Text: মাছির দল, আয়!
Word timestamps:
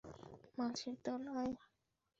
মাছির 0.57 0.95
দল, 1.05 1.23
আয়! 1.35 1.53